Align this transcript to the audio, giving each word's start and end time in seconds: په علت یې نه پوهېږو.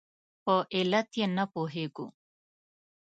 په 0.43 0.55
علت 0.75 1.09
یې 1.19 1.25
نه 1.37 1.45
پوهېږو. 1.53 2.07